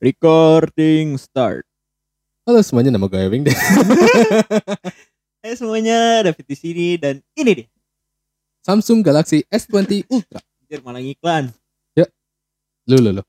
[0.00, 1.68] Recording start.
[2.48, 3.52] Halo semuanya, nama gue Ewing deh.
[5.44, 7.68] Hai semuanya, David di sini dan ini dia.
[8.64, 10.40] Samsung Galaxy S20 Ultra.
[10.64, 11.52] Anjir malah ngiklan.
[12.88, 13.22] Lu, lu, lu.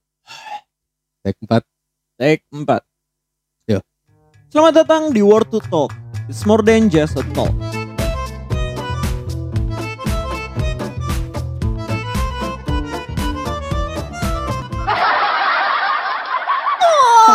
[1.28, 1.60] Take 4.
[2.16, 2.64] Take 4.
[3.68, 3.84] Yo.
[4.48, 5.92] Selamat datang di Word to Talk.
[6.32, 7.52] It's more than just a talk.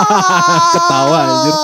[0.75, 1.55] Ketawa anjir.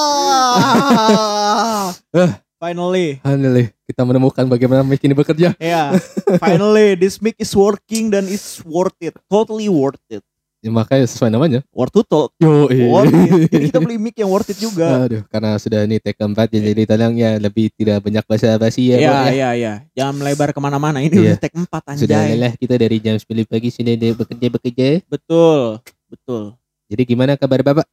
[2.63, 3.19] finally.
[3.19, 5.55] Finally, kita menemukan bagaimana mic ini bekerja.
[5.59, 5.97] Ya,
[6.43, 9.15] finally this mic is working dan it's worth it.
[9.27, 10.23] Totally worth it.
[10.63, 11.67] Ya, makanya sesuai namanya.
[11.75, 12.31] Word to Talk.
[12.39, 13.51] Yo, Worth it.
[13.51, 15.11] Jadi kita beli mic yang worth it juga.
[15.11, 18.97] Aduh, karena sudah ini take 4 ya, jadi tolong ya lebih tidak banyak basa-basi ya.
[19.03, 19.23] Iya, ya.
[19.35, 19.73] iya, iya.
[19.91, 21.03] Jangan melebar ke mana-mana.
[21.03, 21.23] Ini Iya.
[21.35, 22.39] udah take 4 Sudah anjay.
[22.39, 24.89] lelah kita dari jam 10 pagi sudah ada bekerja-bekerja.
[25.11, 26.55] Betul, betul.
[26.87, 27.87] Jadi gimana kabar Bapak?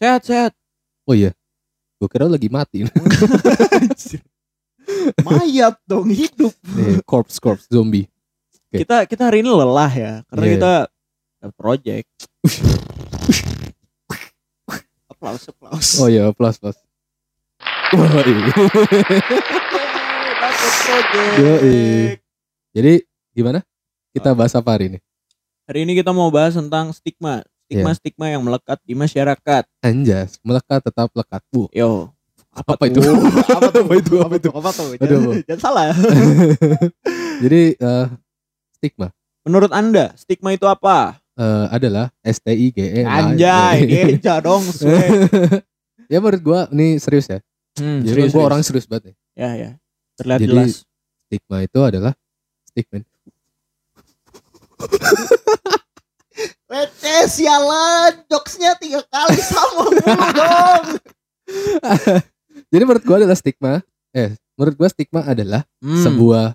[0.00, 0.52] Sehat, sehat.
[1.04, 1.36] Oh iya.
[2.00, 2.88] Gue kira lagi mati.
[5.28, 6.56] Mayat dong hidup.
[6.80, 8.08] Eh, corpse corpse zombie.
[8.72, 8.80] Oke.
[8.80, 10.54] Kita kita hari ini lelah ya, karena Iya.
[10.56, 10.72] kita
[11.40, 12.08] ada project.
[15.12, 15.88] aplaus, aplaus.
[16.00, 16.80] Oh iya, project.
[21.44, 22.16] Yoi.
[22.72, 22.92] Jadi
[23.36, 23.60] gimana?
[24.16, 24.98] Kita bahas apa hari ini?
[25.68, 27.44] Hari ini kita mau bahas tentang stigma.
[27.70, 29.62] Stigma-stigma yang melekat di masyarakat.
[29.80, 31.38] Anjas, melekat tetap lekat.
[31.48, 31.70] Bu.
[31.70, 32.10] Yo,
[32.50, 32.90] Apa, tuh?
[32.90, 32.98] itu?
[33.56, 33.86] apa tuh?
[33.86, 34.14] Apa itu?
[34.18, 34.50] Apa itu?
[34.50, 34.86] Apa tuh?
[34.98, 35.06] Aduh.
[35.06, 35.84] Jangan, jangan salah.
[37.46, 38.06] Jadi eh,
[38.74, 39.14] stigma
[39.46, 41.22] Menurut Anda, stigma itu apa?
[41.38, 43.02] eh, adalah S T I G E.
[43.06, 43.86] Anjay,
[44.18, 44.60] geja dong,
[46.10, 47.38] ya menurut gua ini serius ya.
[47.78, 48.48] Hmm, Jadi serius, gua serius.
[48.50, 49.16] orang serius banget nih.
[49.38, 49.70] Ya, ya.
[50.18, 50.72] Terlihat Jadi- jelas.
[51.30, 52.12] Stigma itu adalah
[52.66, 53.06] stigma.
[56.66, 60.00] Receh sialan, jokesnya tiga kali sama mulu
[60.32, 60.84] dong.
[62.72, 63.72] Jadi menurut gua adalah stigma.
[64.10, 66.54] Eh, menurut gua stigma adalah Hmm, sebuah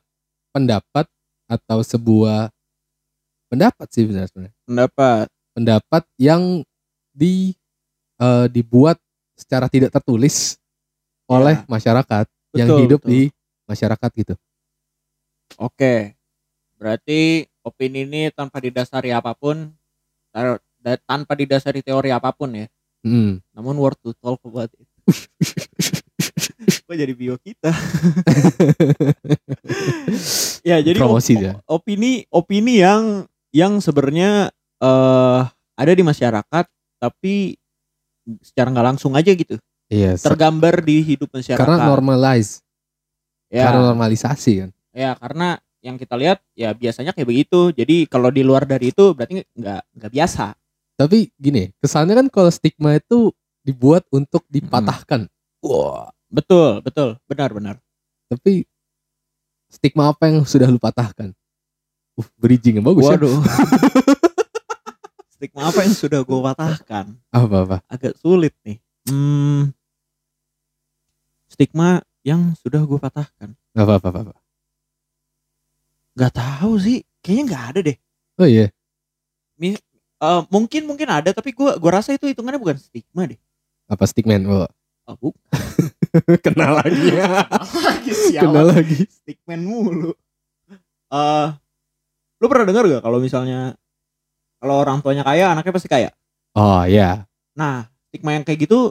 [0.52, 1.06] pendapat
[1.46, 2.50] atau sebuah
[3.48, 4.56] pendapat sih benar sebenarnya.
[4.64, 5.26] pendapat.
[5.52, 6.64] Pendapat yang
[7.12, 7.56] di
[8.18, 8.96] eh, dibuat
[9.36, 10.56] secara tidak tertulis
[11.28, 12.26] oleh masyarakat
[12.56, 12.72] yang Ya.
[12.72, 13.12] Betul, hidup betul.
[13.12, 13.22] di
[13.68, 14.34] masyarakat gitu.
[15.58, 16.16] Oke.
[16.76, 19.74] Berarti opini ini tanpa didasari apa pun,
[21.04, 22.68] tanpa didasari teori apa pun ya.
[23.02, 23.42] Hmm.
[23.52, 24.86] Namun worth to talk about it.
[26.86, 27.74] Kok jadi bio kita?
[30.66, 31.54] ya jadi Promosi op- dia.
[31.66, 34.50] opini opini yang yang sebenarnya
[34.82, 35.42] eh
[35.76, 36.66] ada di masyarakat
[36.98, 37.60] tapi
[38.42, 40.18] secara nggak langsung aja gitu Iya.
[40.18, 41.62] tergambar di hidup masyarakat.
[41.62, 42.66] karena normalize,
[43.54, 44.70] ya, karena normalisasi kan.
[44.90, 47.70] ya karena yang kita lihat ya biasanya kayak begitu.
[47.70, 50.58] Jadi kalau di luar dari itu berarti nggak nggak biasa.
[50.98, 53.30] Tapi gini, kesannya kan kalau stigma itu
[53.62, 55.30] dibuat untuk dipatahkan.
[55.62, 57.76] Wah, Betul betul benar benar.
[58.26, 58.66] tapi
[59.70, 61.30] stigma apa yang sudah lu patahkan?
[62.18, 63.14] Uh, bridging yang bagus ya.
[63.22, 63.38] Waduh.
[65.36, 67.06] Stigma apa yang sudah gue patahkan?
[67.28, 67.78] Apa apa?
[67.92, 68.80] Agak sulit nih.
[69.04, 69.76] Hmm,
[71.52, 73.52] stigma yang sudah gue patahkan.
[73.76, 74.20] Apa apa apa.
[74.32, 74.34] apa.
[76.16, 77.04] Gak tahu sih.
[77.20, 77.98] Kayaknya nggak ada deh.
[78.40, 78.68] Oh iya.
[80.26, 83.40] Eh, mungkin mungkin ada tapi gue gua rasa itu hitungannya bukan stigma deh.
[83.92, 84.48] Apa stigman?
[84.48, 84.68] Oh.
[85.06, 85.38] Oh, bukan.
[86.46, 87.14] Kenal lagi.
[87.86, 89.06] lagi Kenal lagi.
[89.06, 90.18] Stickman mulu.
[91.14, 91.48] Eh,
[92.42, 93.78] lu pernah dengar gak kalau misalnya
[94.58, 96.10] kalau orang tuanya kaya, anaknya pasti kaya.
[96.58, 97.30] Oh iya.
[97.54, 98.90] Nah, stigma yang kayak gitu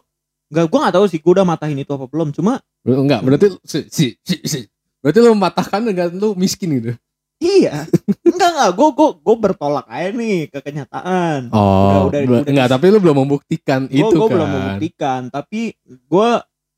[0.52, 2.30] nggak gua nggak tahu sih gua udah matahin itu apa belum.
[2.30, 4.60] Cuma Enggak, berarti si, si, si, si.
[5.00, 6.92] Berarti lu mematahkan dengan lu miskin gitu.
[7.36, 7.86] Iya,
[8.22, 11.48] enggak enggak gua gua gua bertolak aja nih ke kenyataan.
[11.50, 14.32] Oh, udah- bel- udah enggak, tapi lu belum membuktikan Gua itu gua kan.
[14.32, 15.60] belum membuktikan, tapi
[16.04, 16.28] gua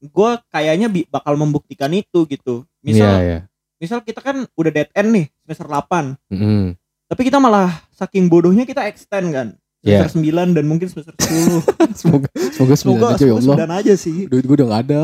[0.06, 2.62] gua kayaknya bakal membuktikan itu gitu.
[2.78, 3.38] Misal Iya, iya.
[3.76, 6.72] misal kita kan udah dead end nih semester 8 Mm.
[7.04, 9.48] tapi kita malah saking bodohnya kita extend kan
[9.80, 10.00] Iya.
[10.02, 11.60] semester 9 dan mungkin semester 10
[12.00, 13.42] semoga semoga sembilan semoga aja ya Allah.
[13.44, 15.02] sembilan aja sih Duit gue udah gak ada.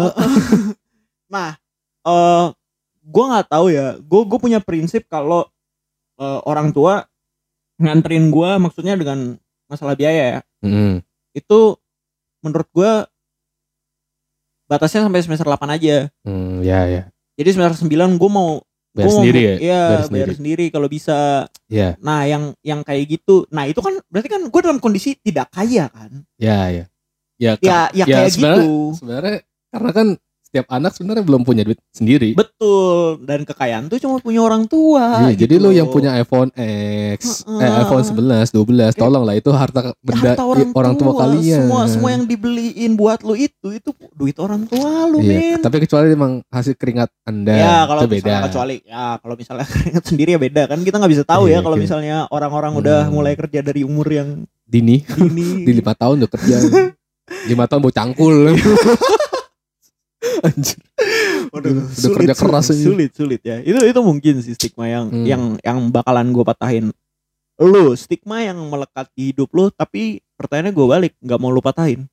[1.29, 1.51] nah
[2.03, 2.47] eh
[3.03, 5.45] gue nggak tahu ya gue gue punya prinsip kalau
[6.17, 7.03] eh, orang tua
[7.77, 11.03] nganterin gue maksudnya dengan masalah biaya ya Mm.
[11.33, 11.61] itu
[12.41, 12.93] menurut gue
[14.65, 17.03] batasnya sampai semester 8 aja Hmm, ya ya.
[17.35, 18.63] jadi semester 9 gue mau
[18.93, 19.55] Bayar gua mau- sendiri ya.
[19.59, 20.33] iya bayar, sendiri.
[20.37, 23.49] sendiri kalau bisa Iya, Nah, yang yang kayak gitu.
[23.49, 26.13] Nah, itu kan berarti kan gue dalam kondisi tidak kaya kan?
[26.37, 26.85] ya ya.
[27.41, 28.93] Ya, Ya, ya, ya, kayak gitu.
[28.95, 30.09] sebenarnya karena kan
[30.53, 32.37] setiap anak sebenarnya belum punya duit sendiri.
[32.37, 33.25] Betul.
[33.25, 35.25] Dan kekayaan tuh cuma punya orang tua.
[35.25, 35.97] Iya, jadi gitu lu yang loh.
[35.97, 37.81] punya iPhone X, eh Heeh.
[37.81, 41.65] iPhone 11, 12, tolong lah itu harta benda Harta i- orang, tua, kalian.
[41.65, 45.61] Semua semua yang dibeliin buat lu itu itu duit orang tua lu, Iya, men.
[45.63, 48.35] tapi kecuali emang hasil keringat Anda ya kalau itu beda.
[48.45, 51.59] kecuali ya kalau misalnya keringat sendiri ya beda kan kita nggak bisa tahu Iya, ya
[51.63, 51.83] kalau oke.
[51.83, 53.15] misalnya orang-orang udah Hmm.
[53.15, 54.29] mulai kerja dari umur yang
[54.63, 56.57] Dini dini di lima tahun udah kerja.
[57.51, 58.53] lima tahun mau cangkul.
[60.47, 60.79] Anjir.
[61.51, 62.85] Waduh, Udah kerja keras sulit, aja.
[62.85, 65.27] sulit sulit ya itu itu mungkin sih stigma yang Hmm.
[65.27, 66.85] yang yang bakalan gue patahin
[67.59, 72.09] lu stigma yang melekat di hidup lu tapi pertanyaannya gue balik nggak mau lu patahin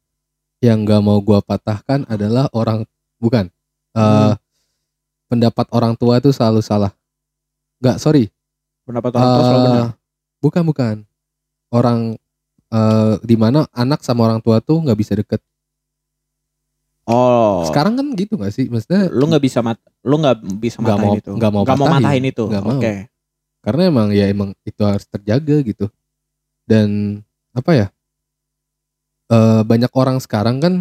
[0.60, 2.84] Yang nggak mau gua patahkan adalah orang
[3.16, 3.48] bukan.
[3.90, 4.36] Eh, Hmm.
[5.26, 6.92] pendapat orang tua itu selalu salah.
[7.80, 8.28] Nggak, sorry.
[8.84, 9.90] pendapat orang tua selalu Eh, benar
[10.40, 10.96] Bukan bukan.
[11.70, 12.00] Orang
[12.68, 15.40] eh di mana anak sama orang tua tuh nggak bisa deket.
[17.10, 18.70] Oh Sekarang kan gitu nggak sih?
[18.70, 21.78] Maksudnya lu nggak bisa mat lu nggak bisa Nggak matahin mau- itu nggak mau Nggak
[21.78, 21.96] patahin.
[21.98, 22.80] matahin itu oke mau.
[23.60, 25.86] karena emang ya emang itu harus terjaga gitu.
[26.64, 27.20] Dan
[27.52, 27.88] apa ya?
[29.28, 30.74] eh banyak orang sekarang kan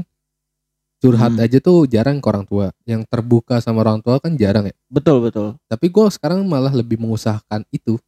[0.98, 1.44] curhat Hmm.
[1.44, 2.66] aja tuh jarang ke orang tua.
[2.82, 4.74] Yang terbuka sama orang tua kan jarang ya.
[4.88, 8.00] betul betul Tapi gue sekarang malah lebih mengusahakan itu.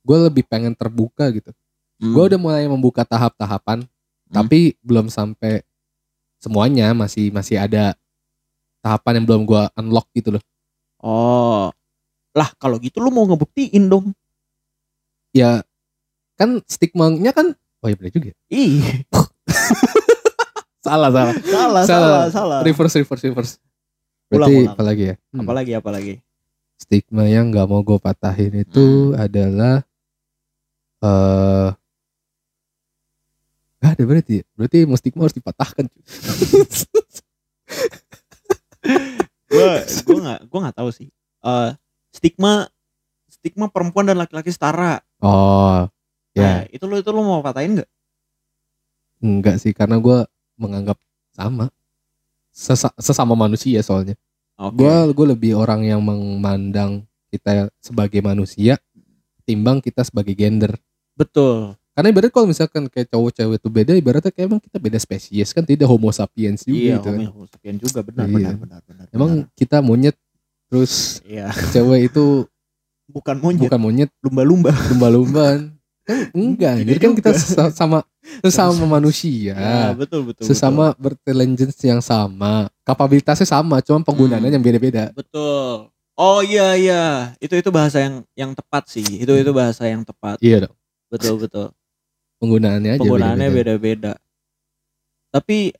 [0.00, 1.52] Gue lebih pengen terbuka gitu.
[1.96, 2.12] Hmm.
[2.12, 3.86] Gue udah mulai membuka tahap-tahapan,
[4.28, 5.62] tapi belum sampai
[6.44, 7.96] semuanya masih masih ada
[8.78, 10.42] tahapan yang belum gue unlock gitu loh.
[11.00, 11.72] oh
[12.30, 14.12] lah kalau gitu lu mau ngebuktiin dong
[15.32, 15.64] Ya
[16.36, 18.30] kan stigmanya kan, oh iya bener juga.
[18.48, 18.84] ih
[20.84, 21.32] Salah salah.
[21.34, 21.82] salah Salah.
[21.82, 23.52] salah salah Reverse reverse reverse.
[24.28, 24.70] Ulang, Berarti ulang.
[24.70, 25.14] apa lagi ya?
[25.32, 25.40] Hmm.
[25.42, 26.14] apalagi apalagi
[26.74, 28.86] Stigma yang nggak mau gue patahin itu
[29.16, 29.80] adalah
[31.00, 31.68] eh
[33.84, 34.44] Gak ada berarti ya?
[34.56, 35.84] Berarti stigma harus dipatahkan
[39.54, 39.70] gue
[40.08, 41.08] gue nggak gue nggak tahu sih.
[41.44, 41.70] Eh
[42.08, 42.64] stigma
[43.28, 45.04] stigma perempuan dan laki-laki setara.
[45.20, 45.84] Oh
[46.32, 47.90] nah, Ya itu lu itu lu mau patahin nggak?
[49.20, 50.24] Enggak sih karena gue
[50.56, 50.96] menganggap
[51.36, 51.68] sama.
[52.54, 54.16] Sesa- sesama manusia soalnya.
[54.72, 58.80] Gue gue lebih orang yang memandang kita sebagai manusia
[59.44, 60.72] timbang kita sebagai gender.
[61.20, 64.98] Betul karena ibarat kalau misalkan kayak cowok cewek itu beda ibaratnya kayak emang kita beda
[64.98, 67.18] spesies kan tidak homo sapiens juga iya gitu kan.
[67.30, 68.34] homo sapien juga benar Iya.
[68.34, 69.54] benar benar benar emang benar.
[69.54, 70.16] kita monyet
[70.66, 71.54] terus iya.
[71.70, 72.44] cewek itu
[73.14, 73.68] bukan monyet.
[73.68, 74.10] bukan monyet.
[74.20, 74.72] Lumba-lumba.
[74.90, 75.60] Lumba-lumbaan
[76.08, 77.30] kan enggak Tidak jadi kan kita
[77.70, 77.98] sama
[78.42, 79.54] sesama manusia.
[79.56, 82.68] Ya betul betul sesama berintelligence yang sama.
[82.82, 84.56] Kapabilitasnya sama cuma penggunaannya Hmm.
[84.58, 85.14] yang beda-beda.
[85.14, 85.88] Betul.
[86.14, 87.04] Oh iya iya.
[87.38, 89.04] Itu itu bahasa yang yang tepat sih.
[89.04, 90.36] Itu itu bahasa yang tepat.
[90.42, 90.74] Iya dong.
[91.08, 91.70] Betul betul
[92.44, 94.12] penggunaannya aja penggunaannya beda-beda.
[95.32, 95.72] Tapi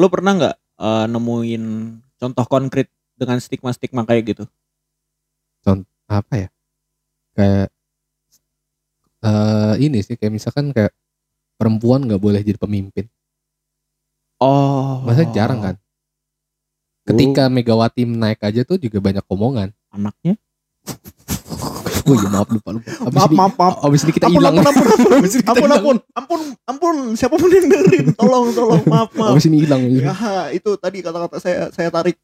[0.00, 1.64] lo pernah nggak eh, nemuin
[2.16, 4.44] contoh konkret dengan stigma-stigma kayak gitu?
[6.08, 6.48] apa ya
[7.36, 7.68] kayak
[9.20, 10.96] eh ini sih kayak misalkan kayak
[11.60, 13.06] perempuan nggak boleh jadi pemimpin
[14.38, 15.76] Oh, masa jarang kan
[17.02, 20.38] ketika Megawati naik aja tuh juga banyak omongan anaknya?
[22.08, 22.88] oh iya maaf lupa lupa.
[22.88, 23.74] Abis Maaf, ini maaf, maaf.
[23.84, 24.54] abis ini kita Ampun, hilang.
[24.56, 25.78] ampun, ampun, Abis ini kita ampun, hilang.
[25.78, 29.32] ampun, ampun, ampun, siapa pun yang dengerin, tolong, tolong, maaf, maaf.
[29.32, 30.14] abis ini hilang Ya,
[30.50, 32.16] itu tadi kata-kata saya saya tarik.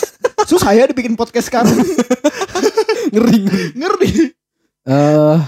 [0.50, 1.72] Susah ya dibikin podcast sekarang.
[3.12, 3.38] ngeri
[3.72, 4.10] ngeri.
[4.84, 5.38] Eh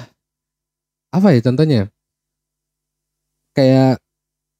[1.11, 1.89] apa ya contohnya?
[3.53, 4.01] Kayak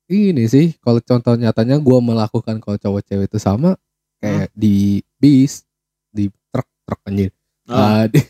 [0.07, 3.81] ini sih kalau contoh nyatanya gue melakukan kalau cowok cewek itu sama
[4.21, 5.65] kayak di bis
[6.13, 7.33] di truk truk anjir
[7.65, 8.21] Ah, Ah, di,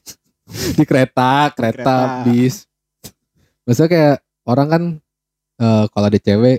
[0.76, 1.82] di kereta Kereta.
[1.84, 2.66] kereta bis
[3.62, 4.82] maksudnya kayak orang kan
[5.56, 6.58] eh kalau ada cewek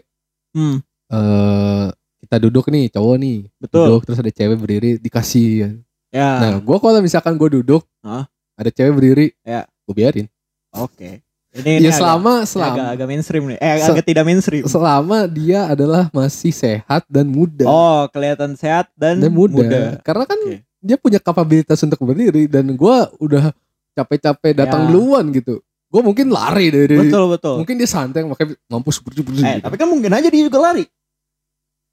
[0.52, 0.78] hmm,
[1.10, 1.86] eh
[2.24, 3.84] kita duduk nih cowok nih betul.
[3.86, 8.30] duduk terus ada cewek berdiri dikasih Ya, nah gue kalau misalkan gue duduk Hah?
[8.54, 9.66] ada cewek berdiri Ya.
[9.82, 10.28] gue biarin
[10.72, 11.26] oke.
[11.54, 13.58] Ini, ini ya agak- selama agak, selama agak mainstream nih.
[13.60, 14.64] Eh, Se- agak tidak mainstream.
[14.64, 19.54] selama dia adalah masih sehat dan muda Oh, kelihatan sehat dan, dan muda.
[19.56, 19.82] muda.
[20.00, 20.66] karena kan Oke.
[20.80, 23.54] dia punya kapabilitas untuk berdiri dan gue udah
[23.94, 24.88] capek-capek datang Ya.
[24.90, 27.56] duluan gitu gue mungkin lari dari Betul, betul.
[27.62, 29.64] mungkin dia santai makanya mampus bersih Eh, gitu.
[29.64, 30.86] tapi kan mungkin aja dia juga lari.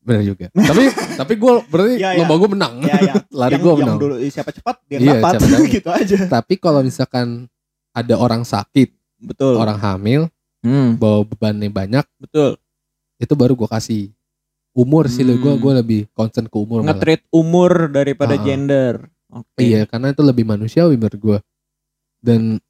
[0.00, 0.83] benar juga tapi
[1.21, 2.25] tapi gue berarti Ya, ya.
[2.25, 3.14] lomba gue menang Ya, ya.
[3.40, 6.19] lari yang, gue yang menang dulu siapa cepat dia Iya, dapat gitu aja.
[6.26, 7.45] tapi kalau misalkan
[7.92, 9.57] ada orang sakit Betul.
[9.57, 12.61] orang hamil Hmm, bawa bebannya banyak betul.
[13.16, 14.12] itu baru gue kasih
[14.71, 15.37] umur sih Hmm.
[15.37, 16.80] gue gue lebih concern ke umur.
[16.80, 18.40] Nge-treat umur daripada Ah.
[18.40, 19.09] gender.
[19.26, 19.57] Oke.
[19.59, 21.38] Iya, karena itu lebih manusiawi menurut gue.
[22.21, 22.61] Dan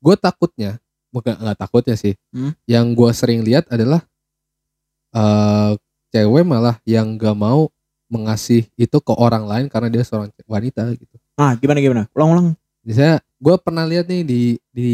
[0.00, 0.80] gue takutnya,
[1.12, 2.16] bukan nggak takutnya sih.
[2.32, 2.56] Hmm?
[2.64, 4.02] Yang gue sering lihat adalah
[5.10, 5.72] eh
[6.10, 7.70] cewek malah yang gak mau
[8.10, 11.14] mengasih itu ke orang lain karena dia seorang wanita gitu.
[11.38, 12.02] Nah, gimana gimana?
[12.10, 12.58] Ulang-ulang.
[12.82, 14.42] Misalnya gue pernah lihat nih di
[14.74, 14.90] di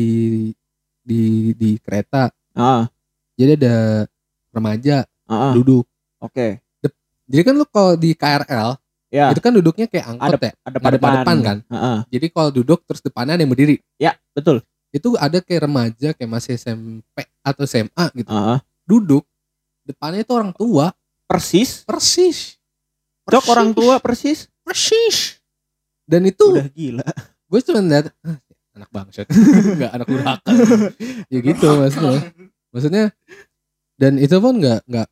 [1.01, 1.23] di
[1.57, 2.89] di kereta, Ah,
[3.37, 3.77] jadi ada
[4.49, 5.53] remaja ah, ah.
[5.53, 5.85] duduk.
[6.21, 6.65] Oke.
[7.27, 10.93] Jadi kan lu kalau di KRL Ya, itu kan duduknya kayak angkot ya, ada nggak
[10.99, 11.59] depan depan kan.
[11.71, 11.99] Ah, ah.
[12.11, 13.79] Jadi kalau duduk terus depannya ada yang berdiri.
[13.97, 14.61] Ya, betul.
[14.91, 18.29] Itu ada kayak remaja kayak masih SMP atau SMA gitu.
[18.29, 18.61] Ah, ah.
[18.83, 19.23] Duduk
[19.83, 20.91] depannya itu orang tua
[21.27, 21.83] Persis.
[21.83, 22.59] persis.
[23.27, 24.47] Cok orang tua persis.
[24.63, 25.39] persis.
[26.07, 27.03] Dan itu Udah gila.
[27.47, 28.39] gue cuma lihat "Ah,
[28.75, 29.27] anak bangsat
[29.79, 30.51] nggak anak durhaka
[31.27, 32.19] ya gitu maksudnya
[32.71, 33.05] maksudnya
[33.97, 35.09] dan itu pun nggak nggak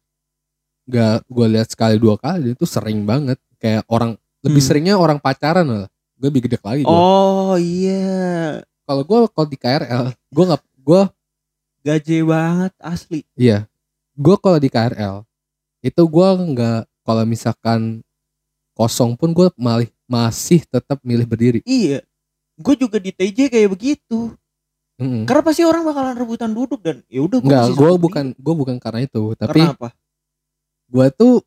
[0.85, 4.68] nggak gue lihat sekali dua kali itu sering banget kayak orang lebih Hmm.
[4.68, 6.92] seringnya orang pacaran lah gue lebih gede lagi gua.
[6.92, 8.61] Oh iya.
[8.82, 11.02] kalau gue kalau di KRL gue nggak gue
[11.82, 13.20] Gaje banget asli.
[13.34, 13.68] iya
[14.12, 15.25] gue kalau di KRL
[15.80, 18.00] itu gue nggak kalau misalkan
[18.73, 22.04] kosong pun gue malih masih tetap milih berdiri Iya.
[22.54, 24.30] Gue juga di TJ kayak begitu.
[24.94, 25.26] Mm-mm.
[25.26, 29.02] Karena pasti orang bakalan rebutan duduk dan ya udah gue satu bukan gue bukan karena
[29.02, 29.88] itu, tapi Karena apa?
[30.87, 31.42] gue tuh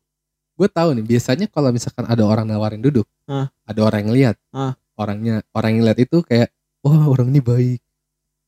[0.58, 3.46] gue tahu nih biasanya kalau misalkan ada orang nawarin duduk, Hah?
[3.62, 4.74] ada orang yang lihat, Hah?
[4.98, 6.50] orangnya orang yang lihat itu kayak,
[6.82, 7.80] wah orang ini baik,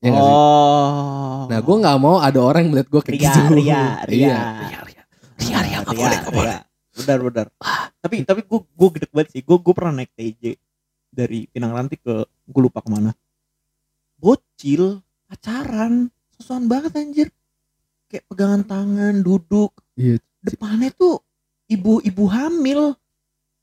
[0.02, 0.34] ya nggak sih?
[0.34, 1.46] oh.
[1.46, 3.40] Nah gue nggak mau ada orang yang melihat gue kayak Ria, gitu.
[3.54, 4.10] Ria, Iya, Ria.
[4.10, 5.02] Ria, Ria,
[5.38, 6.56] Ria, Ria, nggak boleh, nggak boleh.
[6.90, 7.46] Benar, benar.
[8.02, 9.42] tapi tapi gue gue gede banget sih.
[9.46, 10.42] Gue gue pernah naik TJ
[11.14, 13.14] dari Pinang Ranti ke gue lupa ke mana.
[14.18, 14.98] Bocil
[15.30, 17.28] pacaran, sosokan banget anjir.
[18.10, 19.70] Kayak pegangan tangan, duduk.
[19.94, 20.18] Iya.
[20.42, 21.22] Depannya tuh
[21.70, 22.98] ibu-ibu hamil.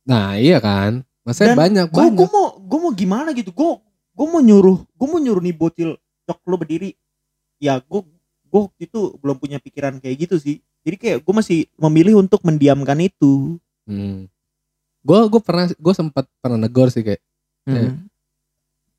[0.04, 2.30] Nah iya kan, maksudnya Dan banyak gue banyak.
[2.32, 3.70] mau gue mau gimana gitu gue
[4.16, 5.90] gue mau nyuruh gue mau nyuruh nih bocil
[6.24, 6.96] cok lo berdiri
[7.58, 8.02] ya gue
[8.48, 12.42] gue waktu itu belum punya pikiran kayak gitu sih jadi kayak gue masih memilih untuk
[12.42, 14.28] mendiamkan itu Hmm.
[15.00, 17.24] Gue gue pernah gue sempat pernah negor sih kayak.
[17.64, 18.04] Hmm.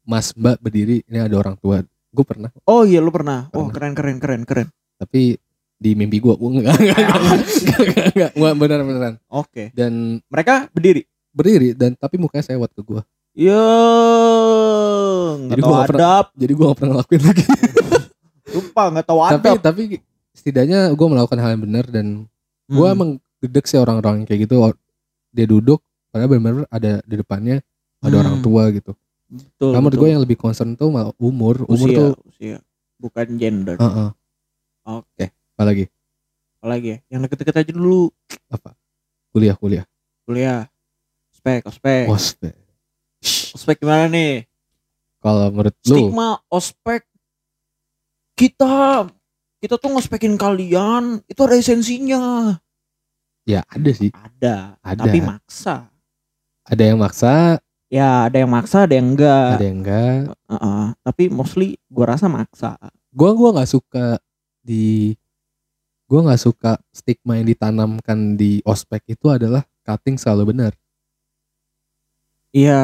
[0.03, 1.85] Mas Mbak berdiri ini ada orang tua.
[2.09, 3.73] Gue pernah, oh iya lo pernah oh Pernah.
[3.75, 5.37] keren keren keren keren tapi
[5.79, 9.15] di mimpi gue enggak enggak enggak enggak enggak enggak beneran beneran.
[9.29, 9.71] Oke.
[9.73, 9.93] Dan
[10.27, 11.07] mereka berdiri?
[11.29, 12.99] berdiri dan tapi mukanya sewot ke gue
[13.33, 13.63] ya
[15.47, 17.45] Jadi gua nggak pernah- jadi gue gak pernah ngelakuin lagi.
[18.55, 19.57] Lupa nggak tahu tapi adab.
[19.61, 19.83] tapi
[20.33, 22.07] setidaknya gue melakukan hal yang benar dan
[22.67, 22.97] gue Hmm.
[22.97, 24.59] emang gedek sih orang-orang kayak gitu.
[25.31, 25.79] Dia duduk
[26.11, 27.57] padahal benar-benar ada di depannya
[28.01, 28.23] ada Hmm.
[28.25, 28.93] orang tua gitu.
[29.29, 30.03] Betul, nah, menurut betul.
[30.03, 31.63] gue yang lebih concern tuh malah umur.
[31.69, 32.57] Umur usia tuh usia.
[32.99, 33.77] Bukan gender.
[33.77, 34.09] Heeh.
[34.83, 35.05] oke.
[35.23, 35.87] apa lagi
[36.59, 36.99] apalagi ya?
[37.15, 38.11] Yang deket-deket aja dulu.
[38.51, 38.75] Apa?
[39.31, 39.87] Kuliah kuliah.
[40.27, 40.67] Kuliah.
[41.31, 42.05] Ospek ospek.
[42.11, 42.55] Ospek.
[43.55, 44.45] Ospek gimana nih?
[45.23, 45.95] Kalau menurut lu?
[45.95, 47.07] Stigma ospek
[48.35, 49.07] kita.
[49.59, 51.23] Kita tuh ngospekin kalian.
[51.27, 52.55] Itu ada esensinya.
[53.49, 54.11] Ya ada sih.
[54.13, 55.03] Ada, Ada.
[55.09, 55.89] tapi maksa.
[56.69, 57.59] Ada yang maksa?
[57.89, 59.57] Ya ada yang maksa ada yang enggak.
[59.57, 60.37] Ada yang enggak.
[60.53, 62.77] Heeh, tapi mostly gua rasa maksa.
[63.09, 64.21] Gue gua nggak suka
[64.61, 65.17] di
[66.09, 70.73] gue nggak suka stigma yang ditanamkan di ospek itu adalah cutting selalu benar.
[72.53, 72.81] Iya.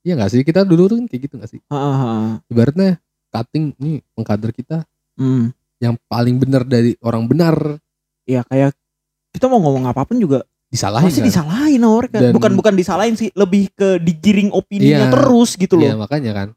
[0.00, 0.40] Iya gak sih?
[0.46, 1.60] Kita dulu tuh kan kayak gitu gak sih?
[1.60, 2.28] Heeh, heeh.
[2.48, 2.90] ibaratnya
[3.28, 4.78] cutting nih pengkader kita
[5.20, 5.52] hmm.
[5.82, 7.76] yang paling benar dari orang benar.
[8.24, 8.72] Ya kayak
[9.34, 11.28] kita mau ngomong apa pun juga disalahin pasti kan?
[11.28, 15.12] disalahin mereka Dan- bukan bukan disalahin sih lebih ke digiring opininya Iya.
[15.12, 16.06] terus gitu Iya loh.
[16.06, 16.48] makanya kan.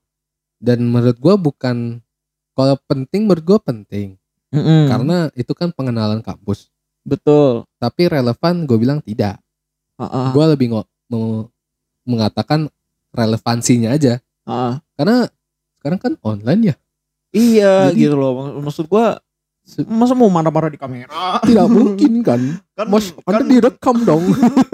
[0.63, 1.99] Dan menurut gue bukan
[2.55, 4.07] kalau penting menurut gue penting
[4.53, 4.85] Mm-mm.
[4.87, 6.69] karena itu kan pengenalan kampus.
[7.01, 7.65] Betul.
[7.75, 9.41] Tapi relevan gue bilang tidak.
[9.97, 11.49] Heeh, gue lebih ngo- mau
[12.03, 12.69] mengatakan
[13.09, 14.21] relevansinya aja.
[14.43, 14.73] Heeh.
[14.93, 15.25] karena
[15.77, 16.75] sekarang kan online ya.
[17.29, 18.31] Iya Jadi- gitu loh.
[18.35, 19.17] Mak- maksud gua
[19.63, 21.39] Se- masa mau marah-marah di kamera?
[21.39, 22.39] Tidak mungkin kan.
[22.77, 24.23] Kan mas anda kan- direkam dong.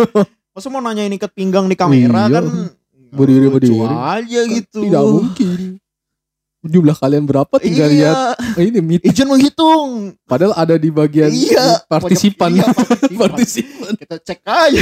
[0.56, 2.34] Masa mau nanya ini ke pinggang di kamera Iya.
[2.36, 2.46] kan?
[3.10, 3.86] Berdiri, berdiri.
[3.86, 4.82] aja gitu.
[4.84, 5.82] tidak mungkin
[6.66, 7.56] jumlah kalian berapa?
[7.60, 8.16] Tinggal lihat.
[8.40, 9.02] Iya oh, ini meet.
[9.08, 10.16] Izin menghitung.
[10.28, 11.80] Padahal ada di bagian iya.
[11.88, 12.60] partisipan.
[12.60, 13.20] Iya, partisipan.
[13.32, 13.92] partisipan.
[13.96, 14.82] Kita cek aja.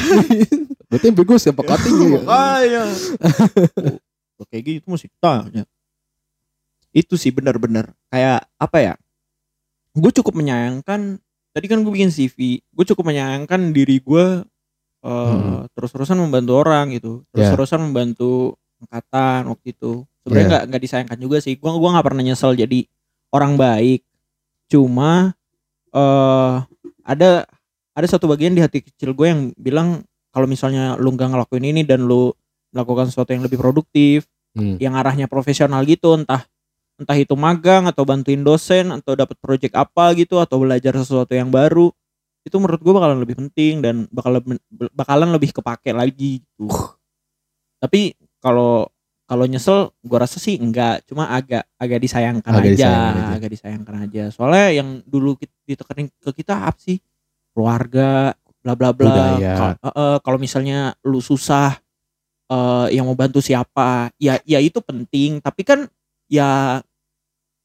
[0.90, 1.62] Berarti yang bego siapa?
[1.62, 2.20] Cutting ya?
[2.24, 2.84] makanya
[4.38, 5.66] Oh, kayak gitu mesti tanya
[6.96, 7.94] itu sih benar-benar.
[8.10, 8.94] Kayak apa ya?
[9.94, 11.22] Gue cukup menyayangkan
[11.54, 15.66] tadi kan gue bikin CV gue cukup menyayangkan diri gue eh, Hmm.
[15.74, 17.26] terus-terusan membantu orang gitu.
[17.34, 17.50] Ya.
[17.50, 20.52] terus-terusan membantu angkatan waktu itu sebenarnya Ya.
[20.52, 22.84] nggak nggak disayangkan juga sih gue gua nggak pernah nyesel jadi
[23.32, 24.04] orang baik
[24.68, 25.32] cuma
[25.96, 26.56] eh
[27.08, 27.48] ada
[27.96, 31.82] ada satu bagian di hati kecil gue yang bilang kalau misalnya lu nggak ngelakuin ini
[31.82, 32.36] dan lu
[32.70, 34.74] melakukan sesuatu yang lebih produktif Hmm.
[34.82, 36.42] yang arahnya profesional gitu entah
[36.98, 41.54] entah itu magang atau bantuin dosen atau dapat project apa gitu atau belajar sesuatu yang
[41.54, 41.94] baru
[42.42, 44.58] itu menurut gue bakalan lebih penting dan bakal lebih-
[44.98, 46.74] bakalan lebih kepake lagi gitu.
[47.78, 48.90] Tapi kalau
[49.28, 53.36] kalau nyesel gue rasa sih enggak, cuma agak agak disayangkan Agak aja, disayangkan aja.
[53.36, 54.24] agak disayangkan aja.
[54.32, 56.98] Soalnya yang dulu kita, ditekanin ke kita apa sih?
[57.52, 58.32] Keluarga,
[58.64, 59.44] bla bla bla.
[60.24, 61.76] Kalau misalnya lu susah
[62.48, 64.16] eh yang mau bantu siapa?
[64.16, 65.92] Ya ya itu penting, tapi kan
[66.32, 66.80] ya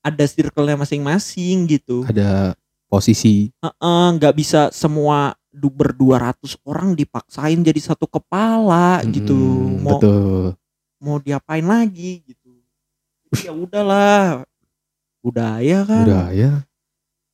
[0.02, 2.02] ada circle-nya masing-masing gitu.
[2.10, 2.58] Ada
[2.90, 9.36] posisi Heeh, nggak bisa semua du berdua ratus orang dipaksain jadi satu kepala gitu.
[9.36, 10.58] Mm, Mau betul.
[11.02, 12.54] Mau diapain lagi gitu.
[13.28, 14.46] Jadi ya udahlah.
[15.18, 16.04] Budaya kan.
[16.06, 16.52] Udah ya.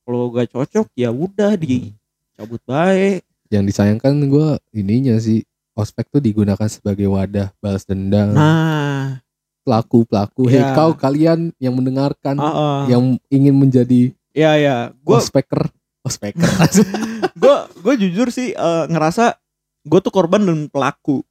[0.03, 1.61] Kalau gak cocok ya udah Hmm.
[1.61, 3.21] dicabut baik.
[3.49, 9.21] Yang disayangkan gue ininya sih ospek tuh digunakan sebagai wadah balas dendam Nah,
[9.61, 10.45] pelaku pelaku.
[10.45, 10.73] Hei Iya.
[10.73, 12.79] kau kalian yang mendengarkan heeh.
[12.89, 15.69] yang ingin menjadi ya ya, gua ospeker
[16.01, 16.45] ospeker.
[17.41, 19.33] gua gua jujur sih eh, ngerasa
[19.81, 21.25] gua tuh korban dan pelaku.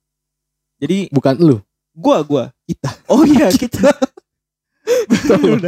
[0.79, 1.57] Jadi Bukan lu.
[1.99, 2.91] Gua gua Kita.
[3.13, 3.91] Oh iya kita.
[5.05, 5.59] Betul.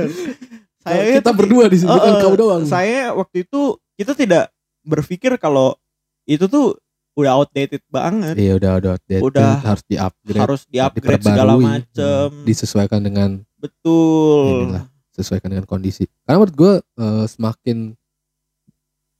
[0.81, 2.63] Saya kita berdua di sini bukan Eh, kau doang.
[2.65, 3.61] Saya waktu itu
[3.97, 4.49] kita tidak
[4.81, 5.77] berpikir kalau
[6.25, 6.79] itu tuh
[7.13, 9.61] udah outdated banget, Iya udah udah update Udah.
[9.61, 12.29] harus di upgrade harus di-upgrade segala diperbarui, macem.
[12.33, 14.47] hmm, disesuaikan dengan Betul.
[14.65, 16.09] inilah sesuaikan dengan kondisi.
[16.25, 17.93] Karena menurut gue eh, semakin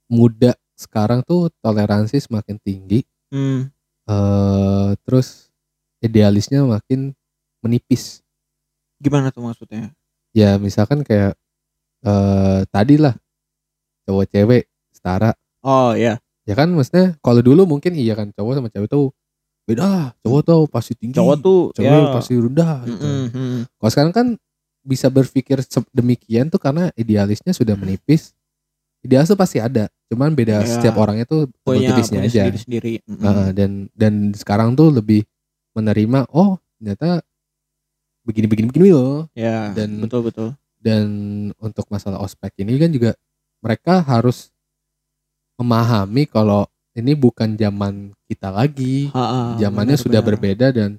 [0.07, 3.69] muda sekarang tuh toleransi semakin tinggi, Hmm.
[4.07, 5.50] eh terus
[6.01, 7.13] idealisnya makin
[7.61, 8.25] menipis.
[8.97, 9.93] Gimana tuh maksudnya?
[10.33, 11.37] Ya misalkan kayak
[12.01, 13.13] eh tadi lah
[14.09, 15.31] cowok cewek setara,
[15.61, 16.17] Oh ya.
[16.43, 19.13] ya kan maksudnya kalau dulu mungkin iya kan cowok sama cewek tuh
[19.69, 20.07] beda lah.
[20.25, 22.09] cowok tuh pasti tinggi, Cowok tuh cewek ya.
[22.11, 22.75] pasti rendah.
[22.89, 23.05] gitu.
[23.05, 23.59] Mm.
[23.77, 24.27] Kalau sekarang kan
[24.81, 25.61] bisa berpikir
[25.93, 28.33] demikian tuh karena idealisnya sudah menipis.
[29.01, 30.69] Idealis tuh pasti ada, cuman beda Ya.
[30.77, 32.45] setiap orangnya tuh Punya, punya aja.
[32.45, 33.01] sendiri-sendiri.
[33.05, 33.21] Mm-mm.
[33.21, 35.25] Heeh, dan dan sekarang tuh lebih
[35.71, 37.21] menerima oh ternyata
[38.21, 39.25] begini begini begini loh.
[39.33, 39.71] Ya.
[39.73, 40.49] dan- betul betul.
[40.81, 41.05] Dan
[41.57, 43.11] untuk masalah ospek ini kan juga
[43.61, 44.49] mereka harus
[45.55, 49.13] memahami kalau ini bukan zaman kita lagi.
[49.13, 50.29] Ha-ha, Zamannya benar, sudah benar.
[50.33, 50.89] berbeda dan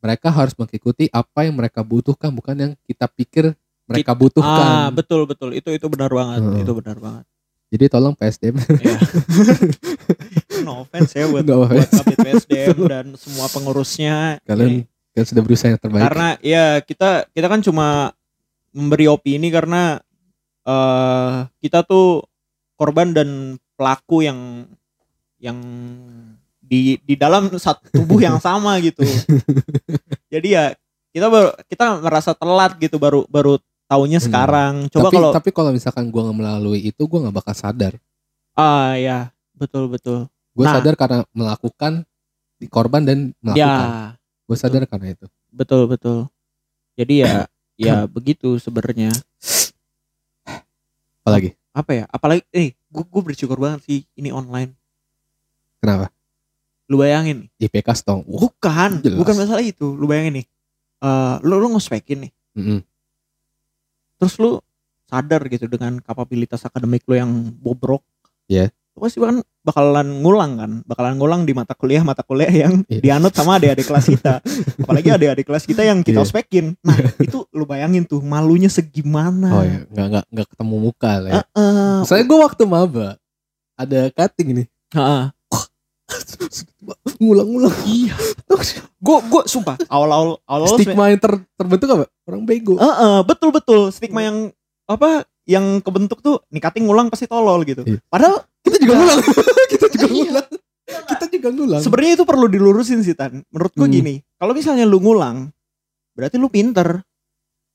[0.00, 3.52] mereka harus mengikuti apa yang mereka butuhkan bukan yang kita pikir
[3.84, 4.72] mereka Ah, butuhkan.
[4.94, 5.50] betul betul.
[5.52, 6.40] Itu itu benar banget.
[6.40, 6.60] Heeh.
[6.62, 7.24] Itu benar banget.
[7.70, 8.98] Jadi tolong PSDM Ya.
[10.66, 11.86] no offense ya buat, buat
[12.18, 14.42] PSDM dan semua pengurusnya.
[14.44, 16.06] kalian kan sudah berusaha yang terbaik.
[16.06, 18.14] karena ya kita kita kan cuma
[18.70, 19.98] memberi opini karena
[20.66, 22.26] eh kita tuh
[22.78, 24.66] korban dan pelaku yang
[25.40, 25.58] yang
[26.60, 29.02] di di dalam satu tubuh yang sama gitu.
[30.30, 30.74] Jadi ya
[31.10, 33.58] kita baru kita merasa telat gitu baru baru
[33.90, 34.26] taunya Hmm.
[34.30, 34.72] sekarang.
[34.86, 37.94] Coba tapi kalau tapi kalau misalkan gua nggak melalui itu gua nggak bakal sadar.
[38.54, 40.30] ah ya betul betul.
[40.52, 40.76] Gue Nah.
[40.76, 42.02] sadar karena melakukan
[42.56, 43.56] di korban dan melakukan.
[43.56, 45.26] Ya Gue sadar karena itu.
[45.48, 46.26] betul betul.
[46.94, 47.46] Jadi ya
[47.80, 49.14] ya begitu sebenarnya.
[51.20, 51.54] Apalagi?
[51.70, 52.04] Apa ya?
[52.06, 54.74] Apalagi eh gue gue bersyukur banget sih ini online.
[55.78, 56.10] Kenapa?
[56.90, 57.70] Lu bayangin nih.
[57.70, 58.26] IPK stong.
[58.26, 59.16] Uh, Bukan, jelas.
[59.16, 59.94] bukan masalah itu.
[59.94, 60.46] Lu bayangin nih.
[61.00, 62.32] Eh lu lu ngospekin nih.
[62.52, 62.80] mm-mm.
[64.20, 64.60] Terus lu
[65.08, 68.04] sadar gitu dengan kapabilitas akademik lu yang bobrok.
[68.46, 68.68] Iya.
[68.94, 70.70] Lu pasti kan bakalan ngulang kan.
[70.84, 73.00] Bakalan ngulang di mata kuliah mata kuliah yang Iya.
[73.00, 74.44] dianut sama adik-adik kelas kita.
[74.82, 76.26] Apalagi adik-adik kelas kita yang kita Iya.
[76.28, 76.76] ospekin.
[76.84, 79.48] Nah, itu lu bayangin tuh malunya segimana.
[79.50, 81.42] Oh ya, nggak nggak nggak ketemu muka lah ya.
[81.56, 81.96] Heeh.
[82.06, 83.08] Saya gue waktu maba
[83.74, 84.66] ada cutting nih.
[84.92, 85.22] Heeh.
[87.20, 87.74] Ngulang-ngulang.
[87.84, 88.14] Iya.
[89.00, 92.04] Gue gue sumpah awal-awal awal Stigma yang ter- terbentuk apa?
[92.24, 92.76] Orang bego.
[92.76, 94.52] Heeh, betul betul stigma yang
[94.84, 97.80] apa yang kebentuk tuh nikating ngulang pasti tolol gitu.
[97.82, 97.98] Iya.
[98.06, 99.18] Padahal Kita juga ngulang.
[99.72, 100.14] Kita juga Iya.
[100.20, 100.48] ngulang.
[100.90, 101.80] Kita juga ngulang.
[101.80, 103.40] sebenarnya itu perlu dilurusin sih Tan.
[103.48, 103.94] Menurut gue Hmm.
[103.94, 105.48] gini, kalau misalnya lu ngulang
[106.12, 107.00] berarti lu pinter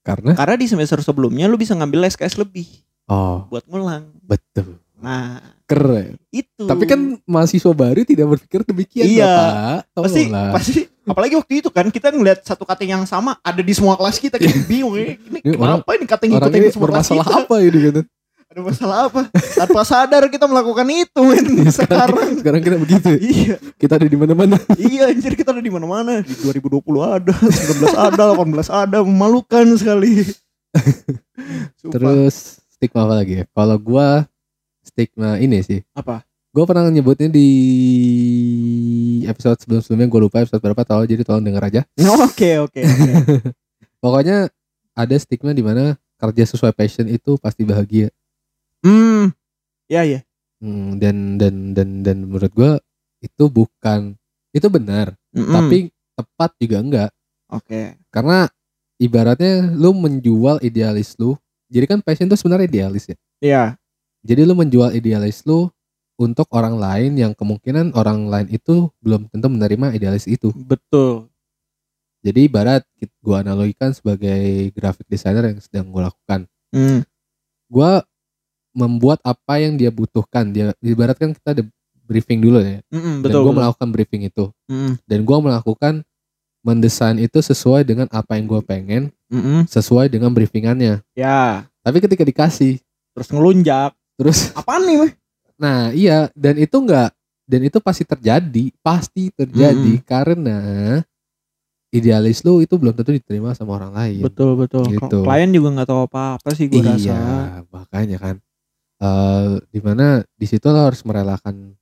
[0.03, 2.69] Karena karena di semester sebelumnya lu bisa ngambil SKS lebih
[3.07, 4.13] oh buat ngulang.
[4.21, 4.77] betul.
[4.95, 6.13] Nah, Keren.
[6.29, 6.61] itu.
[6.61, 9.33] Tapi kan mahasiswa baru tidak berpikir demikian Iya.
[9.89, 10.03] Bapak.
[10.03, 13.93] pasti pasti apalagi waktu itu kan kita ngeliat satu cutting yang sama ada di semua
[13.93, 15.17] kelas kita kayak bingung ya.
[15.17, 17.37] Ini Ini orang- kenapa ini cutting Orang ikutin ini semua kelas bermasalah kita?
[17.41, 18.01] apa ini gitu.
[18.45, 19.21] Ada masalah apa?
[19.33, 22.29] Tanpa sadar kita melakukan itu men sekarang.
[22.37, 23.07] Sekarang kita begitu.
[23.09, 23.19] ya.
[23.33, 23.55] iya.
[23.75, 24.55] Kita ada di mana-mana.
[24.75, 30.29] Iya anjir kita ada di mana-mana di 2020 ada, 19 ada, 18 ada, memalukan sekali.
[31.81, 32.35] Terus
[32.69, 33.45] stigma apa lagi ya?
[33.47, 34.29] Kalau gua
[34.95, 35.83] stigma ini sih.
[35.91, 36.23] apa?
[36.55, 37.49] Gua pernah nyebutnya di
[39.27, 41.81] episode sebelum-sebelumnya gue lupa episode berapa tolong jadi tolong denger aja.
[42.25, 42.79] Oke oke.
[44.03, 44.47] Pokoknya
[44.95, 48.07] ada stigma di mana kerja sesuai passion itu pasti bahagia.
[48.79, 49.35] Hmm.
[49.91, 50.23] Ya ya.
[50.63, 52.71] Hmm, dan dan dan dan menurut gue
[53.19, 54.15] itu bukan
[54.55, 55.51] itu benar, Mm-mm.
[55.51, 55.77] tapi
[56.15, 57.09] tepat juga enggak.
[57.51, 57.99] oke.
[58.07, 58.47] Karena
[58.95, 61.35] ibaratnya lu menjual idealis lu.
[61.67, 63.17] Jadi kan passion itu sebenarnya idealis ya.
[63.43, 63.63] Iya.
[64.25, 65.69] Jadi lu menjual idealis lu
[66.17, 70.49] untuk orang lain yang kemungkinan orang lain itu belum tentu menerima idealis itu.
[70.55, 71.29] Betul.
[72.25, 76.49] Jadi ibarat gue analogikan sebagai graphic designer yang sedang gue lakukan.
[76.73, 77.05] Hmm.
[77.69, 78.01] Gue
[78.73, 80.49] membuat apa yang dia butuhkan.
[80.49, 81.63] Dia ibarat kan kita ada
[82.05, 82.81] briefing dulu ya.
[82.89, 83.41] Mm-mm, Dan betul.
[83.45, 83.59] gue betul.
[83.61, 84.45] melakukan briefing itu.
[84.65, 85.93] Mm-mm, Dan gue melakukan
[86.65, 89.69] mendesain itu sesuai dengan apa yang gue pengen, mm-mm.
[89.69, 91.05] sesuai dengan briefingannya.
[91.13, 91.69] Ya.
[91.85, 92.81] Tapi ketika dikasih,
[93.15, 93.95] Terus ngelunjak.
[94.15, 95.13] Terus Apaan nih, Meh?
[95.55, 100.59] Nah iya dan itu enggak dan itu pasti terjadi pasti terjadi karena
[101.95, 104.21] idealis lu itu belum tentu diterima sama orang lain.
[104.25, 104.83] Betul betul.
[104.91, 105.23] Gitu.
[105.23, 107.17] Klien juga nggak tahu apa-apa sih gue iya rasa.
[107.71, 108.35] makanya kan
[108.95, 111.75] eh di mana di situ lo harus merelakan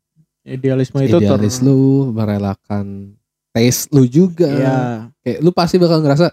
[0.43, 3.15] Idealisme itu ter- idealis lu merelakan
[3.55, 4.49] taste lu juga.
[4.49, 4.77] Iya.
[5.23, 6.29] Kayak lu pasti bakal ngerasa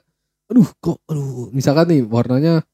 [0.51, 2.67] aduh kok aduh misalkan nih warnanya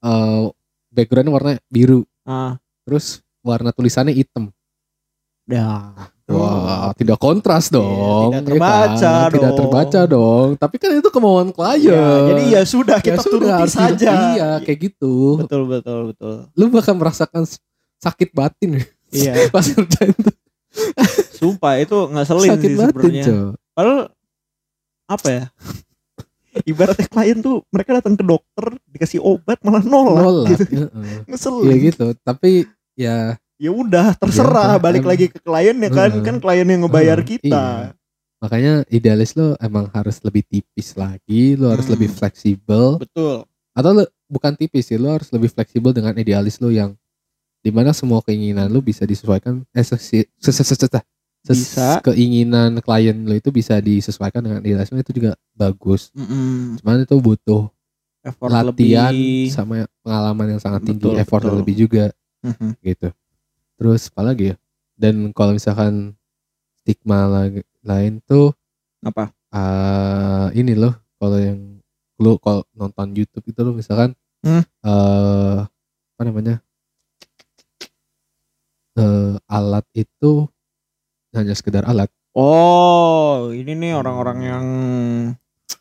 [0.00, 0.44] eh
[0.90, 2.56] backgroundnya warna biru Ah,
[2.86, 4.50] terus warna tulisannya hitam.
[5.46, 5.90] ya.
[6.32, 8.30] Wah, tidak kontras Iya, dong.
[8.32, 9.28] tidak ya terbaca kan?
[9.28, 9.58] Tidak dong.
[9.60, 10.48] terbaca dong.
[10.56, 11.92] Tapi kan itu kemauan klien.
[11.92, 14.12] Ya, jadi ya sudah Ya kita sudah, turuti saja.
[14.32, 15.44] Iya, kayak gitu.
[15.44, 16.34] Betul betul betul.
[16.56, 17.44] Lu bakal merasakan
[18.00, 18.80] sakit batin
[19.12, 19.44] Iya.
[19.54, 20.36] pas ngerjain tuh.
[21.36, 23.24] Sumpah itu ngeselin sakit sih sebenarnya.
[23.76, 24.00] Padahal
[25.04, 25.44] apa ya?
[26.62, 30.46] Ibaratnya klien tuh mereka datang ke dokter dikasih obat malah nolak, Nolak.
[30.52, 30.64] gitu.
[30.84, 31.16] heeh.
[31.24, 31.64] Ngeselin.
[31.64, 32.06] Iya gitu.
[32.18, 32.50] Tapi
[32.92, 33.16] ya
[33.56, 36.22] Ya udah terserah Ya, balik em- lagi ke klien ya kan Heeh.
[36.22, 37.62] kan klien yang ngebayar Heeh, kita.
[37.88, 37.94] iya.
[38.36, 41.94] makanya idealis lo emang harus lebih tipis lagi, lo harus Hmm.
[41.94, 43.46] lebih fleksibel Betul.
[43.70, 46.98] atau lo, bukan tipis sih, lo harus lebih fleksibel dengan idealis lo yang
[47.56, 50.90] di mana semua keinginan lo bisa disesuaikan eh ses, ses, ses, ses- ses-
[51.42, 51.98] Bisa.
[52.06, 56.14] keinginan klien lo itu bisa disesuaikan dengan lo itu juga bagus.
[56.14, 56.78] Mm-mm.
[56.78, 57.66] Cuman itu butuh
[58.22, 59.50] Effort latihan lebih.
[59.50, 61.58] sama pengalaman yang sangat tinggi, Betul, effort betul.
[61.58, 62.04] lebih juga
[62.46, 62.78] Mhm.
[62.78, 63.08] gitu.
[63.74, 64.56] Terus apa lagi ya?
[64.94, 66.14] Dan kalau misalkan
[66.78, 68.54] stigma lagi- lain tuh
[69.02, 69.34] Apa?
[69.50, 71.58] eh ini loh kalau yang
[72.22, 74.62] lu kalau nonton YouTube itu lo misalkan Hmm.
[74.62, 75.58] eh
[76.14, 76.62] apa namanya?
[78.94, 80.46] eh alat itu
[81.32, 84.64] hanya sekedar alat Oh, ini nih orang-orang yang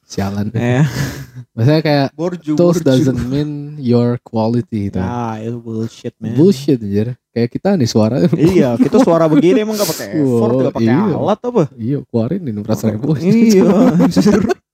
[0.04, 0.52] sialan.
[0.60, 0.84] eh
[1.56, 2.88] Maksudnya kayak borju tools borju.
[2.88, 5.00] doesn't mean your quality itu.
[5.00, 6.36] Nah, itu bullshit, man.
[6.36, 7.16] Bullshit anjir.
[7.32, 8.20] Kayak kita nih suara.
[8.36, 11.16] iya, kita suara begini emang gak pakai effort, Wow, gak pakai iya.
[11.16, 11.64] alat apa?
[11.80, 13.16] iya, keluarin ini beras ribu.
[13.16, 13.72] Iya.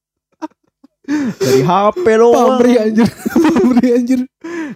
[1.38, 2.60] Dari HP doang.
[2.60, 3.08] Pamri anjir.
[3.56, 4.20] Pamri anjir.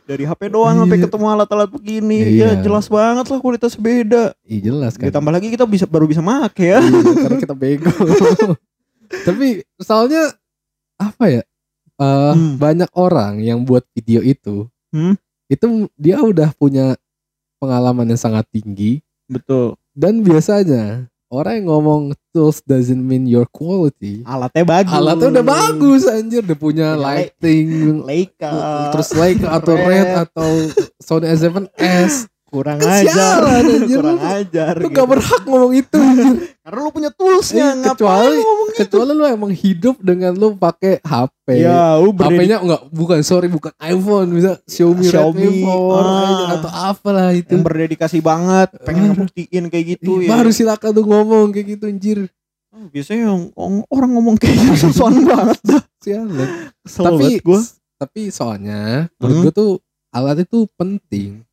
[0.02, 1.06] Dari HP doang sampai Iya.
[1.06, 2.20] ketemu alat-alat begini.
[2.24, 2.56] Iya.
[2.56, 4.24] Ya jelas banget lah kualitasnya beda.
[4.44, 5.12] Iya jelas kan.
[5.12, 6.80] Ditambah lagi kita bisa baru bisa make ya.
[6.80, 7.92] Iya, karena kita bego.
[9.28, 10.32] Tapi soalnya
[10.96, 11.44] apa ya?
[11.98, 12.58] Eh, Hmm.
[12.58, 14.66] banyak orang yang buat video itu.
[14.90, 15.20] Hmm.
[15.46, 16.96] Itu dia udah punya
[17.60, 19.78] pengalaman yang sangat tinggi Betul.
[19.94, 22.02] dan biasanya orang yang ngomong
[22.36, 24.22] tools doesn't mean your quality.
[24.28, 24.92] Alatnya bagus.
[24.92, 28.92] Alatnya udah bagus anjir, udah punya lighting, Leica.
[28.92, 29.88] terus Leica atau Red.
[29.88, 30.50] Red atau
[31.00, 32.31] Sony A7S.
[32.52, 33.40] Kurang ajar.
[33.42, 33.96] anjir.
[33.98, 34.74] kurang ajar.
[34.76, 34.94] Lu gitu.
[34.94, 35.96] gak berhak ngomong itu.
[35.96, 36.36] anjir.
[36.64, 37.68] Karena lu punya toolsnya.
[37.72, 41.48] Iya, Ngapain kecuali- lu ngomong Kecuali lu emang hidup dengan lu pakai HP.
[41.58, 46.48] Ya, lu HP-nya enggak bukan sorry bukan iPhone bisa Xiaomi, Xiaomi, Redmi 4 ah.
[46.54, 47.50] atau apalah itu.
[47.50, 49.08] yang berdedikasi banget pengen Ah.
[49.12, 50.30] ngebuktiin kayak gitu Ih, ya.
[50.32, 52.20] Baru silakan tuh ngomong kayak gitu anjir.
[52.72, 55.84] Oh, biasanya yang orang- ngomong kayak gitu sosokan banget dah.
[56.00, 56.50] Sialan.
[56.84, 57.60] Tapi gua.
[57.96, 59.44] tapi soalnya menurut Hmm.
[59.44, 59.72] gua tuh
[60.10, 61.44] alat itu penting.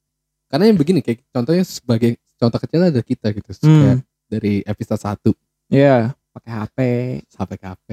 [0.49, 3.51] Karena yang begini kayak contohnya sebagai contoh kecil ada kita gitu.
[3.55, 5.33] Kayak dari episode 1
[5.69, 6.79] Iya, pakai HP.
[7.29, 7.89] sampai ke HP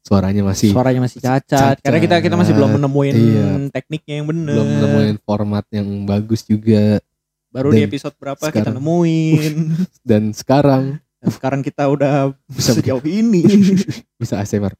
[0.00, 1.42] suaranya masih Suaranya masih cacat.
[1.42, 1.76] cacat.
[1.80, 3.48] Karena kita kita masih belum menemuin Iya.
[3.72, 4.54] tekniknya yang bener.
[4.54, 7.00] belum nemuin format yang bagus juga
[7.48, 9.54] Baru di Dan episode berapa kita sekarang- nemuin.
[10.08, 10.84] dan sekarang
[11.16, 13.42] Dan sekarang kita udah Bisa- sejauh ini
[14.20, 14.76] bisa ASMR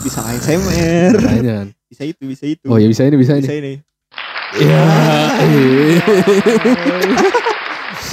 [0.00, 1.12] bisa ASMR.
[1.18, 1.66] kan.
[1.88, 2.68] Bisa itu, bisa itu.
[2.68, 3.72] oh ya bisa ini bisa ini bisa ini.
[4.52, 4.82] Iya.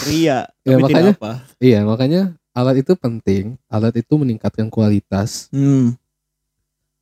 [0.03, 0.37] Ria.
[0.37, 1.33] Ya, tapi makanya- tidak apa.
[1.59, 2.21] iya makanya
[2.51, 5.95] alat itu penting alat itu meningkatkan kualitas Hmm.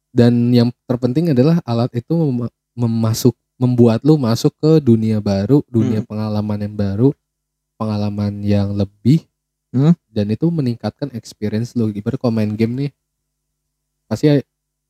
[0.10, 6.00] dan yang terpenting adalah alat itu mem- memasuk membuat lu masuk ke dunia baru dunia
[6.00, 6.08] Hmm.
[6.08, 7.10] pengalaman yang baru
[7.76, 9.24] pengalaman yang lebih
[9.70, 9.94] Hmm.
[10.08, 12.92] dan itu meningkatkan experience lu ibarat kalau main game nih
[14.06, 14.30] pasti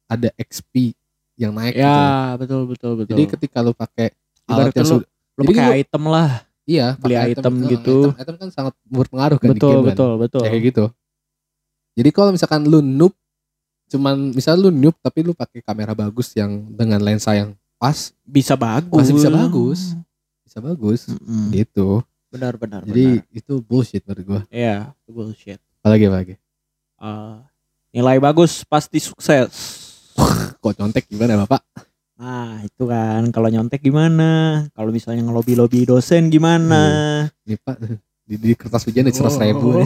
[0.06, 0.94] ada XP
[1.36, 1.84] yang naik gitu.
[1.84, 3.12] Ya, betul betul betul.
[3.12, 4.14] jadi ketika lu pakai
[4.48, 6.30] alat yang lu- sudah pakai lu- item lah.
[6.66, 7.96] iya beli item eh, gitu.
[8.08, 9.90] item, item kan sangat berpengaruh kan di betul game kan.
[9.92, 10.86] betul betul Ya, kayak gitu
[11.94, 13.14] jadi kalau misalkan lu noob
[13.86, 18.56] cuman misal lu noob tapi lu pakai kamera bagus yang dengan lensa yang pas bisa
[18.56, 19.80] bagus Masih bisa bagus.
[20.42, 21.52] bisa bagus Mm-mm.
[21.52, 23.30] gitu benar benar jadi benar.
[23.32, 26.36] itu bullshit menurut gua ya bullshit apalagi apalagi
[26.96, 27.36] Eh,
[27.92, 29.52] nilai bagus pasti sukses
[30.56, 31.62] kok contek gimana bapak
[32.16, 33.28] nah itu kan.
[33.30, 34.64] Kalau nyontek gimana?
[34.72, 36.82] Kalau misalnya ngelobi lobi dosen gimana?
[37.44, 37.76] Nih pak.
[38.26, 39.86] Di, di kertas ujian seratus ribu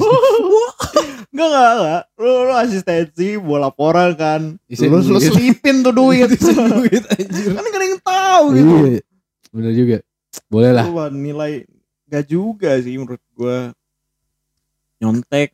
[1.30, 4.42] Enggak enggak enggak lu, lu asistensi buat laporan kan.
[4.66, 5.28] Isi Terus lu duit.
[5.28, 6.30] selipin tuh duit.
[6.80, 7.52] Duit anjir.
[7.52, 8.74] Kan gak ada yang tahu gitu.
[8.88, 9.02] iya.
[9.50, 9.98] Bener juga.
[10.48, 10.86] Boleh lah.
[10.88, 11.66] Wah, nilai
[12.08, 13.74] gak juga sih menurut gua.
[15.00, 15.52] Nyontek.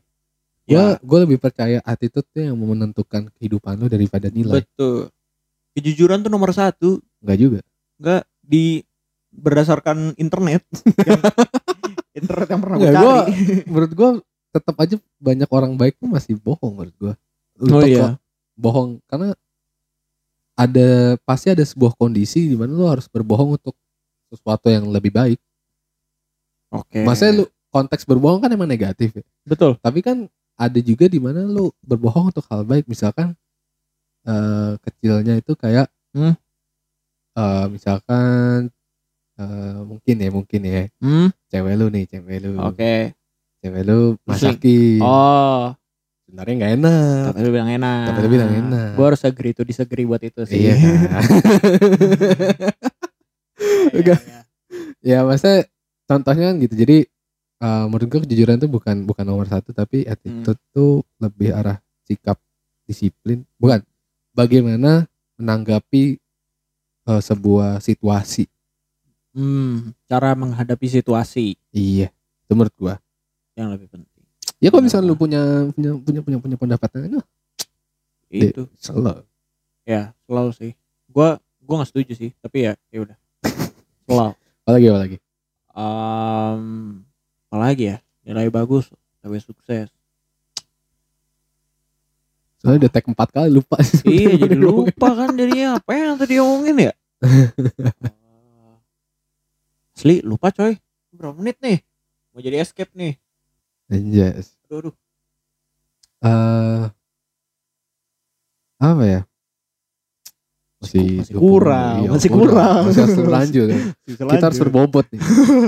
[0.65, 0.97] Gua Ya.
[1.01, 4.61] gua lebih percaya attitude tuh yang menentukan kehidupan lo daripada nilai.
[4.61, 5.09] Betul
[5.75, 7.03] Kejujuran tuh nomor satu.
[7.19, 7.59] Enggak juga.
[7.99, 8.81] Enggak di
[9.29, 10.63] berdasarkan internet.
[11.03, 11.21] Yang,
[12.23, 13.27] internet yang pernah gue cari gua-
[13.71, 14.09] menurut gua
[14.55, 17.13] tetap aja banyak orang baik tuh masih bohong menurut gua.
[17.59, 18.15] Oh iya.
[18.55, 19.03] bohong.
[19.11, 19.35] Karena
[20.55, 23.75] ada pasti ada sebuah kondisi di mana lo harus berbohong untuk
[24.31, 25.39] sesuatu yang lebih baik.
[26.71, 27.03] oke.
[27.03, 29.23] Maksudnya lu konteks berbohong kan emang negatif ya.
[29.43, 29.75] betul.
[29.83, 32.87] Tapi kan ada juga di mana lu berbohong untuk hal baik.
[32.87, 33.35] Misalkan
[34.25, 36.31] eh, kecilnya itu kayak Hmm.
[37.33, 38.71] eh, misalkan
[39.35, 41.27] eh, mungkin ya mungkin ya hmm?
[41.47, 43.11] cewek lu nih cewek lu oke
[43.59, 45.75] cewek lu masakin oh
[46.25, 48.89] sebenarnya nggak enak tapi lu bilang enak Tapi lu bilang enak.
[48.93, 51.21] gue harus agree to disagree buat itu sih iya kan
[53.85, 54.19] Iya, Enggak.
[54.21, 54.41] iya.
[55.01, 55.63] ya maksudnya
[56.05, 56.97] contohnya kan gitu jadi
[57.57, 62.35] eh, menurut gue kejujuran itu bukan bukan nomor satu tapi attitude tuh lebih arah sikap
[62.83, 63.81] disiplin bukan
[64.35, 65.07] bagaimana
[65.39, 66.19] menanggapi
[67.07, 68.51] eh, sebuah situasi.
[69.31, 71.55] Hmm, cara menghadapi situasi.
[71.71, 72.11] Iya
[72.45, 72.95] itu menurut gua.
[73.57, 74.23] Yang lebih penting.
[74.61, 75.41] Ya kalau misalnya lu punya
[75.73, 77.25] punya punya punya punya pendapatan nah,
[78.29, 78.69] itu.
[78.77, 79.25] Selalu
[79.87, 80.71] ya selalu sih.
[81.09, 83.17] Gua gua nggak setuju sih tapi ya ya udah.
[84.05, 85.17] Selalu apalagi apalagi?
[85.75, 86.63] Um,
[87.49, 87.97] apalagi ya?
[88.25, 88.93] Nilai bagus
[89.25, 89.89] tapi sukses
[92.65, 93.77] soalnya udah tag empat kali lupa.
[94.09, 95.77] Iya jadi lupa kan jadinya.
[95.77, 96.93] Apa yang tadi omongin ya?
[99.93, 100.73] Asli lupa coy.
[101.13, 101.85] Berapa menit nih?
[102.33, 103.21] Mau jadi escape nih.
[103.85, 104.57] Anjas.
[104.65, 104.93] aduh aduh.
[106.25, 106.83] Eh
[108.81, 109.21] apa ya?
[110.81, 112.81] Masih Masih kurang, iya, masih kurang.
[112.85, 113.67] masih harus lanjut
[114.09, 115.21] kita harus berbobot nih.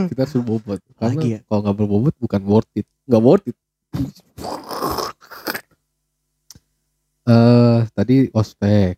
[0.09, 0.79] Kita harus berbobot.
[0.97, 1.39] Karena Lagi ya?
[1.45, 2.89] kalau nggak berbobot bukan worth it.
[3.05, 3.57] Nggak worth it
[7.27, 8.95] eh tadi ospek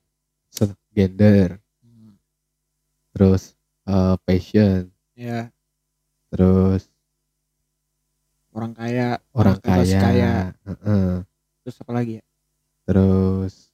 [0.91, 1.57] gender.
[3.11, 4.87] Terus eh, passion.
[5.13, 5.49] Ya
[6.29, 6.85] terus
[8.53, 11.25] orang kaya orang bebas kaya, Heeh.
[11.65, 12.23] terus apa lagi ya?
[12.85, 13.73] Terus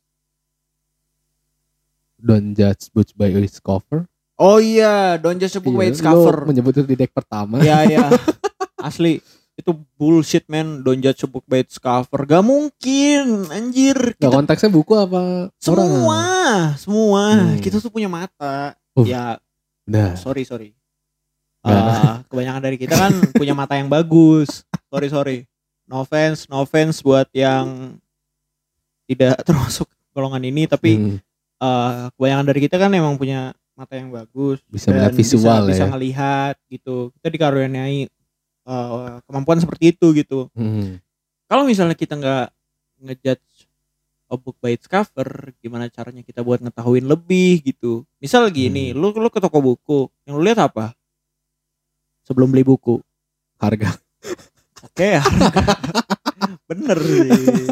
[2.16, 4.08] don't judge book by its cover.
[4.36, 6.48] Oh iya don't just book by Iya, its cover.
[6.48, 7.60] menyebut itu di deck pertama.
[7.60, 8.08] Ya ya
[8.88, 9.20] asli
[9.56, 10.84] itu bullshit man.
[10.84, 12.28] Don't judge a book by its cover.
[12.28, 14.16] Gak mungkin anjir.
[14.20, 16.76] Kita konteksnya buku apa semua orang?
[16.76, 17.60] semua Hmm.
[17.64, 18.76] kita tuh punya mata.
[18.96, 19.08] Uh.
[19.08, 19.40] ya.
[19.88, 20.76] Nah, sorry sorry.
[21.66, 23.10] Ah, kebanyakan dari kita kan
[23.42, 24.62] punya mata yang bagus.
[24.92, 25.38] Sorry sorry.
[25.90, 27.98] No offense no offense buat yang
[29.10, 31.18] tidak termasuk golongan ini tapi hmm,
[31.62, 35.70] eh, kebanyakan dari kita kan emang punya mata yang bagus bisa dan melihat visual bisa,
[35.70, 35.90] bisa ya.
[35.92, 37.12] ngelihat gitu.
[37.20, 38.08] Kita dikaruniai
[38.66, 40.98] eh, kemampuan seperti itu gitu Hmm.
[41.46, 42.48] kalau misalnya kita nggak
[43.02, 43.70] ngejudge
[44.26, 45.28] a book by its cover
[45.60, 48.98] gimana caranya kita buat ngetahuin lebih gitu misal gini Hmm.
[48.98, 50.98] lu lu ke toko buku yang lu lihat apa
[52.22, 52.98] sebelum beli buku
[53.56, 53.94] Harga
[54.82, 55.52] oke harga.
[56.70, 57.70] bener sih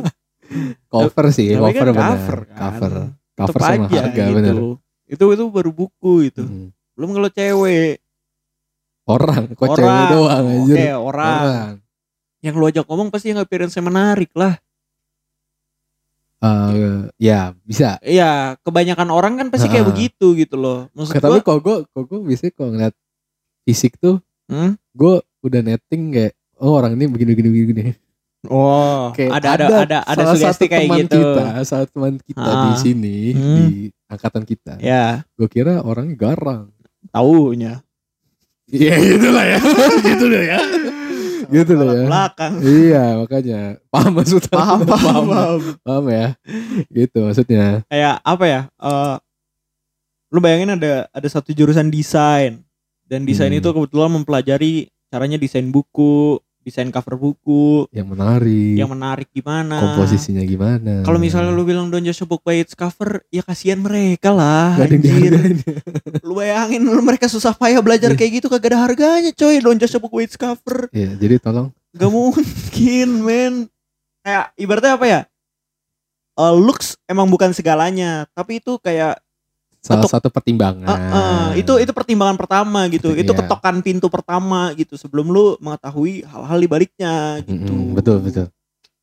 [0.86, 2.06] cover sih, Tapi cover kan benar.
[2.14, 2.58] cover kan.
[2.62, 2.94] Cover.
[3.34, 4.36] Tetep Cover sama aja harga gitu.
[4.38, 4.56] benar.
[5.04, 6.70] itu itu baru buku itu Hmm.
[6.94, 8.03] belum kalau cewek
[9.04, 10.76] Orang, kok orang cewek doang anjir.
[10.76, 11.72] oke orang.
[12.40, 14.60] yang lu ajak ngomong pasti yang appearance menarik lah
[16.44, 17.96] Eh, ya, bisa.
[18.04, 19.90] Iya, kebanyakan orang kan pasti kayak Ha.
[19.90, 20.92] begitu gitu loh.
[20.92, 22.96] Maksud Tapi gua, kok gue, kok gue biasanya kalau ngeliat
[23.64, 24.76] fisik tuh, Hmm?
[24.92, 27.84] gue udah netting kayak, oh orang ini begini begini begini.
[28.46, 31.16] oh, Kayak ada ada ada ada salah sugesti satu kayak teman gitu.
[31.16, 32.76] kita, salah teman kita di Ah.
[32.76, 33.56] sini Hmm.
[33.56, 33.64] di
[34.06, 34.74] angkatan kita.
[34.84, 36.76] Ya, Gue kira orangnya garang.
[37.08, 37.80] taunya.
[38.74, 39.60] Iya gitu lah ya,
[40.10, 40.60] gitu lah ya.
[41.46, 42.06] Gitu lah ya.
[42.10, 42.54] Belakang.
[42.66, 43.60] Iya makanya
[43.94, 44.50] paham maksudnya.
[44.50, 45.60] Paham, paham, paham, paham.
[45.86, 46.28] paham ya.
[46.90, 47.86] Gitu maksudnya.
[47.86, 48.62] Kayak apa ya?
[48.82, 49.16] eh
[50.34, 52.66] lu bayangin ada ada satu jurusan desain
[53.06, 53.62] dan desain Hmm.
[53.62, 59.78] itu kebetulan mempelajari caranya desain buku, desain cover buku, yang menarik yang menarik gimana.
[59.78, 63.78] komposisinya gimana Kalau misalnya lu bilang don't just a book by its cover, ya kasihan
[63.78, 64.80] mereka lah.
[64.80, 65.32] Gak anjir.
[66.24, 68.18] Lu bayangin lu mereka susah payah belajar Iya.
[68.18, 69.60] kayak gitu kagak ada harganya coy.
[69.60, 70.88] Don't just a book by its cover.
[70.90, 73.54] ya jadi tolong Gak mungkin men.
[74.24, 75.22] Kayak ibaratnya apa ya?
[76.34, 79.22] Eh, looks emang bukan segalanya, tapi itu kayak
[79.84, 83.12] salah satu pertimbangan eh, eh, itu itu pertimbangan pertama gitu.
[83.12, 83.44] Itu Iya.
[83.44, 87.68] ketokan pintu pertama gitu sebelum lu mengetahui hal-hal di baliknya gitu.
[87.68, 88.48] Mm-mm, betul betul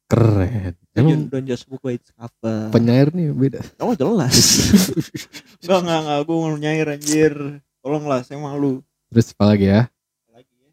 [0.07, 2.66] keren emang Don't, just book by its cover.
[2.71, 4.35] penyair nih beda Oh jelas.
[5.62, 7.35] enggak enggak enggak gue mau nyair anjir.
[7.79, 8.81] Tolonglah saya malu.
[9.07, 9.87] terus apa lagi ya
[10.29, 10.71] Lagi ya.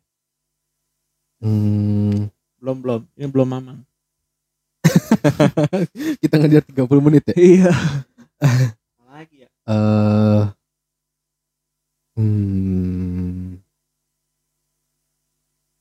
[1.40, 3.02] hmm, Belum belum.
[3.14, 3.80] Ini belum mamang.
[6.24, 7.72] kita ngejar 30 menit ya Iya.
[9.68, 9.74] ya.
[9.74, 10.44] eh
[12.16, 13.60] hmm,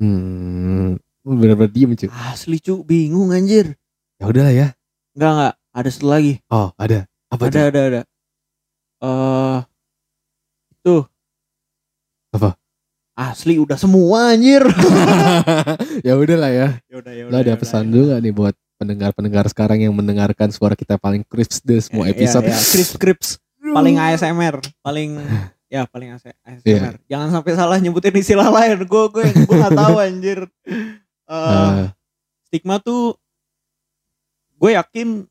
[0.02, 0.86] hmm,
[1.24, 3.74] bener-bener diem cuy Asli cu bingung anjir.
[4.18, 4.68] ya udahlah ya
[5.16, 5.54] Enggak enggak.
[5.72, 6.32] Ada satu lagi.
[6.48, 8.00] oh ada apa ada ada ada.
[8.96, 9.58] Eh
[10.72, 10.96] itu.
[12.32, 12.50] Apa?
[13.12, 14.60] Asli udah semua anjir.
[16.06, 19.80] ya udahlah ya ya udah ya lo ada pesan dulu gak nih buat pendengar-pendengar sekarang
[19.80, 22.60] yang mendengarkan suara kita paling crisp deh semua episode Ya, ya.
[22.60, 23.28] Krips krips
[23.68, 25.10] paling ASMR, paling
[25.74, 26.94] ya paling AS- ASMR.
[26.94, 27.08] Iya.
[27.08, 28.84] Jangan sampai salah nyebutin istilah lain.
[28.84, 30.46] Gue gue gue nggak tahu anjir.
[30.66, 30.90] Eh,
[31.26, 31.90] Eh,
[32.44, 33.18] stigma tuh
[34.54, 35.26] gue yakin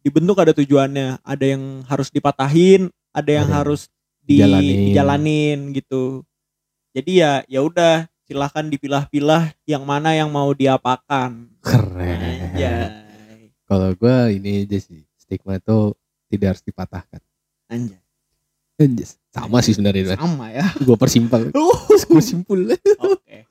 [0.00, 1.22] dibentuk ada tujuannya.
[1.22, 3.86] Ada yang harus dipatahin, ada yang Ada harus
[4.18, 4.76] di, dijalanin.
[4.88, 6.26] dijalanin gitu.
[6.92, 11.50] Jadi ya ya udah silahkan dipilah-pilah yang mana yang mau diapakan.
[11.62, 12.18] keren
[13.64, 15.96] kalau gue ini aja sih stigma itu
[16.28, 17.22] tidak harus dipatahkan
[17.72, 17.98] Anjay.
[18.76, 19.16] Anjas.
[19.30, 20.66] sama sih sebenarnya Sama ya.
[20.76, 21.48] gue persimpang
[22.10, 22.66] gue simpul
[22.98, 23.46] Oke.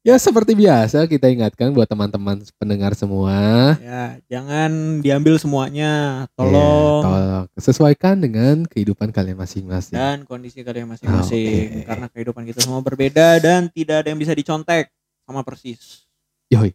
[0.00, 4.70] ya seperti biasa kita ingatkan buat teman-teman pendengar semua Ya, jangan
[5.00, 6.24] diambil semuanya.
[6.24, 11.84] Ya, Tolong tolong sesuaikan dengan kehidupan kalian masing-masing dan kondisi kalian masing-masing Oke.
[11.84, 14.88] karena kehidupan kita semua berbeda dan tidak ada yang bisa dicontek
[15.26, 16.06] sama persis.
[16.48, 16.72] Yoi.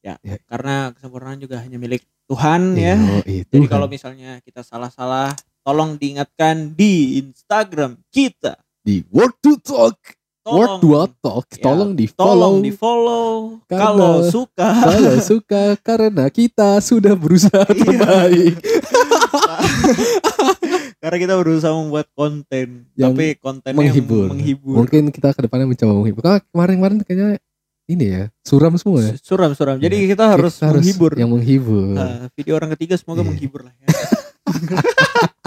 [0.00, 0.40] Ya, Ya.
[0.48, 2.96] karena kesempurnaan juga hanya milik Tuhan ya.
[3.22, 5.30] Itu Jadi kalau misalnya kita salah-salah,
[5.62, 8.58] tolong diingatkan di Instagram kita.
[8.80, 9.94] di word to talk
[10.42, 13.32] word Tolong, to talk Ya, tolong di tolong follow di follow
[13.64, 14.68] Karena- kalau suka.
[14.74, 17.78] kalau suka karena kita sudah berusaha Iya.
[17.78, 18.54] terbaik
[20.98, 24.26] Karena kita berusaha membuat konten, Yang tapi konten menghibur.
[24.28, 24.74] menghibur.
[24.76, 27.38] mungkin kita ke depannya mencoba menghibur Kalau kemarin-kemarin kayaknya
[27.84, 29.78] ini ya suram semua ya Suram suram.
[29.78, 30.08] Jadi Iya.
[30.10, 31.10] kita harus Kita menghibur.
[31.14, 33.28] yang menghibur Nah, video orang ketiga semoga Iya.
[33.28, 33.86] menghibur lah ya.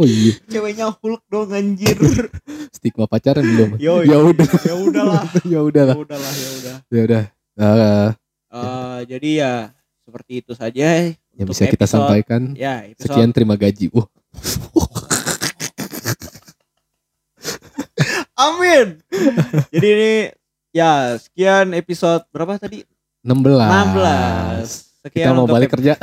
[0.00, 1.96] oh iya Ceweknya Hulk dong anjir.
[2.74, 5.22] stigma pacaran belum Yo, ya udah ya udahlah.
[5.52, 6.76] ya udahlah Ya udahlah, ya udah.
[6.88, 7.22] ya udah
[7.60, 8.08] Eh,
[8.50, 9.52] Eh, jadi ya
[10.00, 14.08] seperti itu saja yang untuk bisa kita episode- sampaikan Ya, episode sekian terima gaji wah
[18.36, 19.04] Amin.
[19.68, 20.12] Jadi ini
[20.72, 22.82] ya sekian episode berapa tadi?
[23.20, 24.89] 16 16.
[25.00, 25.96] Sekian kita mau untuk balik kerja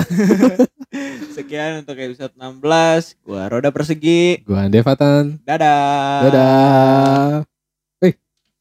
[1.37, 3.21] Sekian untuk episode 16.
[3.21, 4.41] Gua Roda Persegi.
[4.41, 6.21] gua Devatan Dadah.
[6.25, 7.45] dadah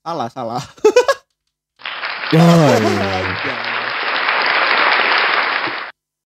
[0.07, 0.63] Salah, salah.
[2.31, 3.66] Yoi.